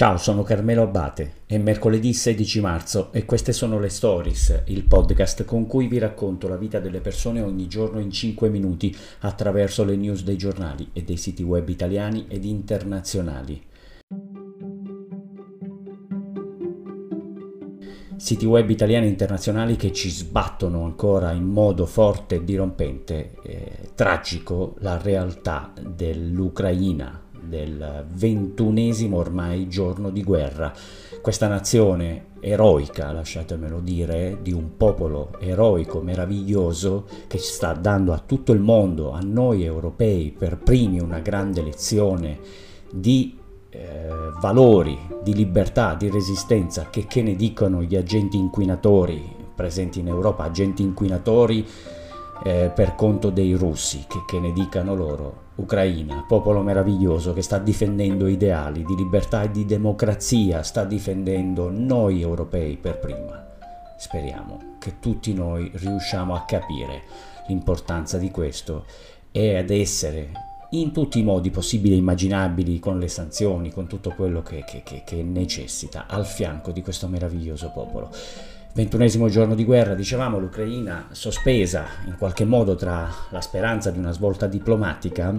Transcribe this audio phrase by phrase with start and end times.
[0.00, 5.44] Ciao, sono Carmelo Abate, è mercoledì 16 marzo e queste sono le Stories, il podcast
[5.44, 9.96] con cui vi racconto la vita delle persone ogni giorno in 5 minuti attraverso le
[9.96, 13.62] news dei giornali e dei siti web italiani ed internazionali.
[18.16, 23.90] Siti web italiani e internazionali che ci sbattono ancora in modo forte e dirompente, eh,
[23.94, 30.72] tragico, la realtà dell'Ucraina, del ventunesimo ormai giorno di guerra.
[31.20, 38.52] Questa nazione eroica, lasciatemelo dire, di un popolo eroico, meraviglioso, che sta dando a tutto
[38.52, 42.38] il mondo, a noi europei, per primi una grande lezione
[42.90, 43.38] di
[43.70, 44.08] eh,
[44.40, 50.44] valori, di libertà, di resistenza, che, che ne dicono gli agenti inquinatori presenti in Europa,
[50.44, 51.66] agenti inquinatori
[52.44, 57.58] eh, per conto dei russi, che, che ne dicano loro Ucraina, popolo meraviglioso che sta
[57.58, 63.46] difendendo ideali di libertà e di democrazia, sta difendendo noi europei per prima.
[63.98, 67.02] Speriamo che tutti noi riusciamo a capire
[67.48, 68.86] l'importanza di questo
[69.30, 70.30] e ad essere
[70.70, 74.82] in tutti i modi possibili e immaginabili, con le sanzioni, con tutto quello che, che,
[74.84, 78.10] che, che necessita, al fianco di questo meraviglioso popolo.
[78.72, 84.12] Ventunesimo giorno di guerra, dicevamo, l'Ucraina sospesa in qualche modo tra la speranza di una
[84.12, 85.34] svolta diplomatica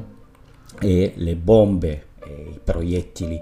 [0.79, 3.41] e le bombe e i proiettili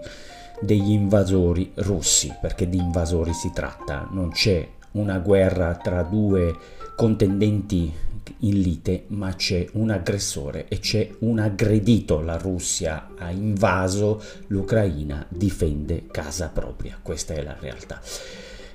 [0.62, 6.56] degli invasori russi, perché di invasori si tratta, non c'è una guerra tra due
[6.96, 7.92] contendenti
[8.40, 12.22] in lite, ma c'è un aggressore e c'è un aggredito.
[12.22, 16.98] La Russia ha invaso l'Ucraina, difende casa propria.
[17.02, 18.00] Questa è la realtà.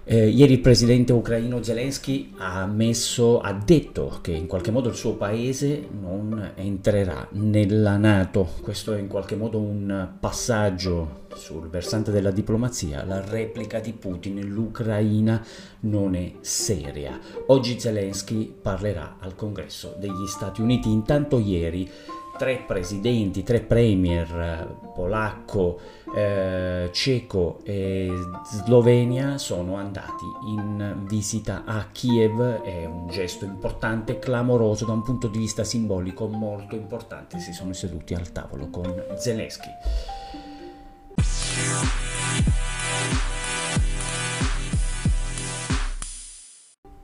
[0.06, 4.94] Eh, ieri il presidente ucraino Zelensky ha, ammesso, ha detto che in qualche modo il
[4.94, 8.46] suo paese non entrerà nella Nato.
[8.60, 13.02] Questo è in qualche modo un passaggio sul versante della diplomazia.
[13.06, 15.42] La replica di Putin, l'Ucraina
[15.80, 17.18] non è seria.
[17.46, 20.90] Oggi Zelensky parlerà al congresso degli Stati Uniti.
[20.90, 21.90] Intanto ieri
[22.36, 25.78] tre presidenti, tre premier, polacco,
[26.14, 28.08] eh, ceco e
[28.44, 35.28] Slovenia sono andati in visita a Kiev, è un gesto importante, clamoroso da un punto
[35.28, 39.70] di vista simbolico molto importante, si sono seduti al tavolo con Zelensky.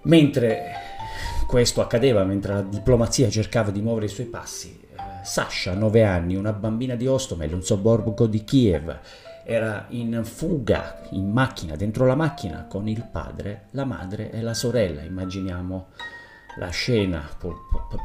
[0.03, 0.73] Mentre
[1.47, 4.89] questo accadeva, mentre la diplomazia cercava di muovere i suoi passi,
[5.23, 8.99] Sasha, 9 anni, una bambina di Ostomel, un sobborgo di Kiev,
[9.45, 14.55] era in fuga in macchina, dentro la macchina, con il padre, la madre e la
[14.55, 15.03] sorella.
[15.03, 15.89] Immaginiamo
[16.57, 17.29] la scena,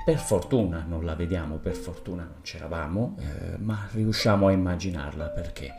[0.05, 5.73] per fortuna non la vediamo, per fortuna non c'eravamo, eh, ma riusciamo a immaginarla perché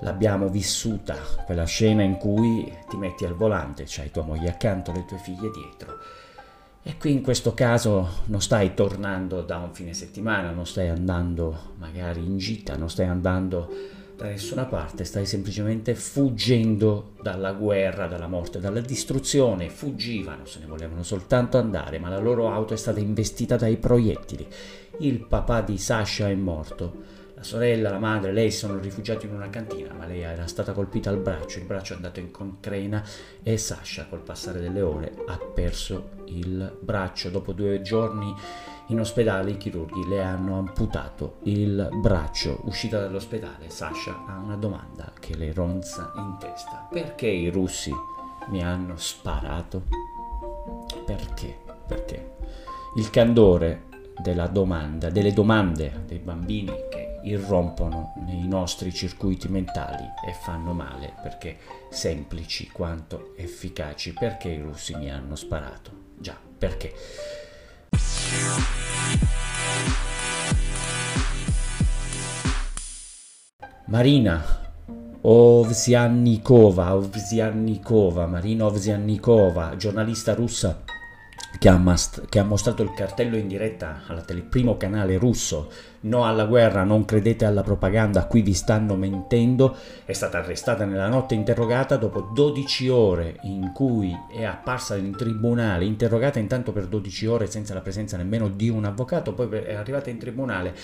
[0.00, 5.04] l'abbiamo vissuta, quella scena in cui ti metti al volante, c'hai tua moglie accanto, le
[5.04, 5.98] tue figlie dietro
[6.86, 11.72] e qui in questo caso non stai tornando da un fine settimana, non stai andando
[11.78, 13.68] magari in gita, non stai andando
[14.16, 19.70] da nessuna parte, stai semplicemente fuggendo dalla guerra, dalla morte, dalla distruzione.
[19.70, 24.46] Fuggivano, se ne volevano soltanto andare, ma la loro auto è stata investita dai proiettili.
[24.98, 27.13] Il papà di Sasha è morto
[27.44, 31.10] sorella, la madre, lei si sono rifugiati in una cantina, ma lei era stata colpita
[31.10, 33.04] al braccio, il braccio è andato in concrena
[33.42, 37.28] e Sasha col passare delle ore ha perso il braccio.
[37.28, 38.34] Dopo due giorni
[38.88, 42.60] in ospedale i chirurghi le hanno amputato il braccio.
[42.64, 46.88] Uscita dall'ospedale, Sasha ha una domanda che le ronza in testa.
[46.90, 47.92] Perché i russi
[48.48, 49.82] mi hanno sparato?
[51.04, 51.56] Perché?
[51.86, 52.32] Perché?
[52.96, 53.84] Il candore
[54.22, 56.72] della domanda, delle domande dei bambini
[57.24, 61.58] irrompono nei nostri circuiti mentali e fanno male perché
[61.90, 64.12] semplici quanto efficaci.
[64.12, 65.90] Perché i russi mi hanno sparato?
[66.18, 66.94] Già, perché?
[73.86, 74.42] Marina
[75.20, 80.82] Ovsiannikova, Ovsiannikova, Marina Ovsiannikova, giornalista russa
[81.58, 85.70] che ha, mast- che ha, mostrato il cartello in diretta al tele- primo canale russo
[86.04, 89.74] No alla guerra, non credete alla propaganda, qui vi stanno mentendo,
[90.04, 95.86] è stata arrestata nella notte interrogata dopo 12 ore in cui è apparsa in tribunale,
[95.86, 100.10] interrogata intanto per 12 ore senza la presenza nemmeno di un avvocato, poi è arrivata
[100.10, 100.74] in tribunale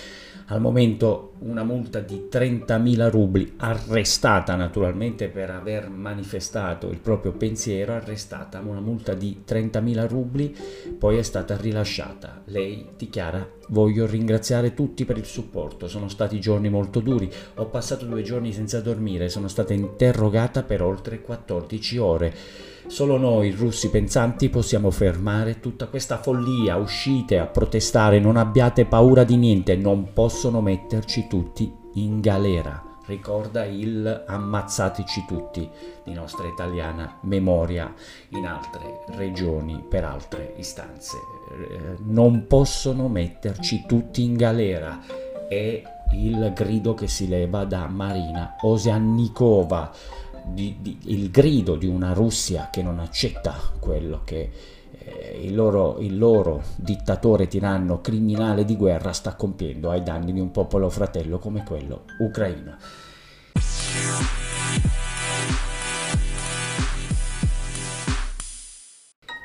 [0.47, 7.93] al momento una multa di 30.000 rubli, arrestata naturalmente per aver manifestato il proprio pensiero,
[7.93, 10.55] arrestata una multa di 30.000 rubli
[10.97, 12.41] poi è stata rilasciata.
[12.45, 18.05] Lei dichiara voglio ringraziare tutti per il supporto, sono stati giorni molto duri, ho passato
[18.05, 22.33] due giorni senza dormire, sono stata interrogata per oltre 14 ore.
[22.87, 26.77] Solo noi, russi pensanti, possiamo fermare tutta questa follia.
[26.77, 33.65] Uscite a protestare, non abbiate paura di niente, non possono metterci tutti in galera ricorda
[33.65, 35.69] il ammazzatici tutti
[36.03, 37.93] di nostra italiana memoria
[38.29, 41.17] in altre regioni per altre istanze.
[41.17, 44.99] Eh, non possono metterci tutti in galera.
[45.47, 45.81] È
[46.13, 48.55] il grido che si leva da Marina
[50.79, 54.49] di, il grido di una Russia che non accetta quello che
[55.03, 60.39] eh, il loro, il loro dittatore tiranno criminale di guerra sta compiendo ai danni di
[60.39, 62.77] un popolo fratello come quello ucraino.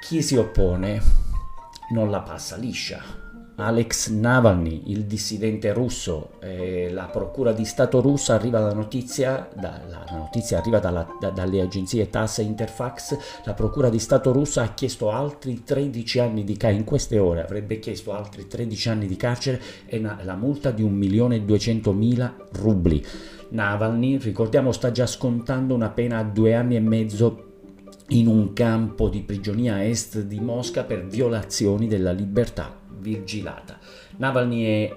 [0.06, 1.02] Chi si oppone
[1.90, 3.25] non la passa liscia.
[3.58, 9.80] Alex Navalny, il dissidente russo, eh, la procura di Stato russa arriva la notizia, da,
[9.88, 14.62] la, notizia arriva dalla, da, dalle agenzie TASS e Interfax, la procura di Stato russa
[14.62, 19.06] ha chiesto altri 13 anni di carcere, in queste ore avrebbe chiesto altri 13 anni
[19.06, 23.02] di carcere e una, la multa di 1.200.000 rubli.
[23.48, 27.44] Navalny, ricordiamo, sta già scontando una pena a due anni e mezzo
[28.08, 33.78] in un campo di prigionia est di Mosca per violazioni della libertà vigilata.
[34.16, 34.96] Navalny è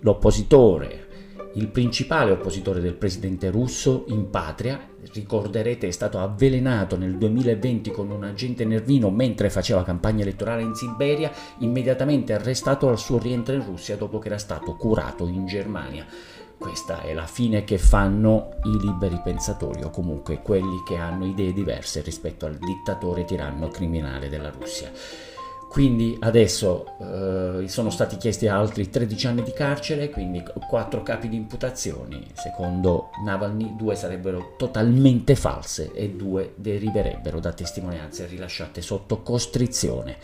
[0.00, 1.06] l'oppositore,
[1.54, 4.78] il principale oppositore del presidente russo in patria,
[5.14, 10.74] ricorderete è stato avvelenato nel 2020 con un agente nervino mentre faceva campagna elettorale in
[10.74, 16.04] Siberia, immediatamente arrestato al suo rientro in Russia dopo che era stato curato in Germania.
[16.58, 21.52] Questa è la fine che fanno i liberi pensatori o comunque quelli che hanno idee
[21.54, 24.90] diverse rispetto al dittatore tiranno criminale della Russia.
[25.76, 31.36] Quindi adesso eh, sono stati chiesti altri 13 anni di carcere, quindi 4 capi di
[31.36, 32.26] imputazioni.
[32.32, 40.16] Secondo Navalny due sarebbero totalmente false e due deriverebbero da testimonianze rilasciate sotto costrizione.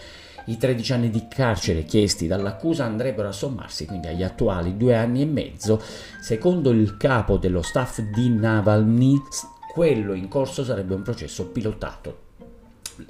[0.46, 5.20] I 13 anni di carcere chiesti dall'accusa andrebbero a sommarsi quindi agli attuali due anni
[5.20, 5.82] e mezzo.
[6.22, 9.20] Secondo il capo dello staff di Navalny,
[9.70, 12.31] quello in corso sarebbe un processo pilotato.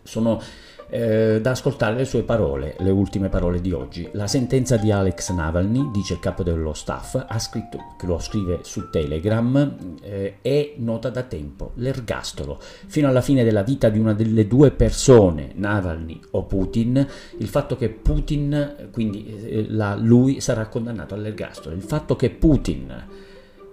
[0.02, 0.40] Sono
[0.92, 4.06] eh, da ascoltare le sue parole, le ultime parole di oggi.
[4.12, 8.90] La sentenza di Alex Navalny, dice il capo dello staff, ha scritto, lo scrive su
[8.90, 12.60] Telegram, eh, è nota da tempo, l'ergastolo.
[12.60, 17.06] Fino alla fine della vita di una delle due persone, Navalny o Putin,
[17.38, 21.74] il fatto che Putin, quindi eh, la, lui sarà condannato all'ergastolo.
[21.74, 23.30] Il fatto che Putin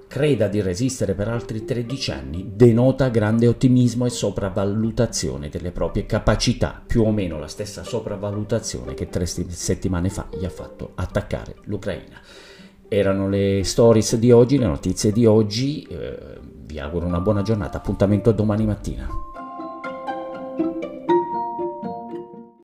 [0.09, 6.81] creda di resistere per altri 13 anni denota grande ottimismo e sopravvalutazione delle proprie capacità,
[6.85, 12.19] più o meno la stessa sopravvalutazione che tre settimane fa gli ha fatto attaccare l'Ucraina.
[12.87, 17.77] Erano le stories di oggi, le notizie di oggi, eh, vi auguro una buona giornata,
[17.77, 19.28] appuntamento domani mattina.